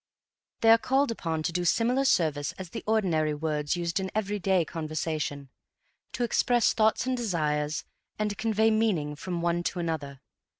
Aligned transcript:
They 0.61 0.71
are 0.71 0.79
called 0.79 1.11
upon 1.11 1.43
to 1.43 1.51
do 1.51 1.63
similar 1.63 2.05
service 2.05 2.53
as 2.53 2.71
the 2.71 2.83
ordinary 2.87 3.35
words 3.35 3.75
used 3.77 3.99
in 3.99 4.09
everyday 4.15 4.65
conversation 4.65 5.49
to 6.13 6.23
express 6.23 6.73
thoughts 6.73 7.05
and 7.05 7.15
desires 7.15 7.83
and 8.17 8.35
convey 8.35 8.71
meaning 8.71 9.15
from 9.15 9.43
one 9.43 9.61
to 9.61 9.77
another. 9.79 10.19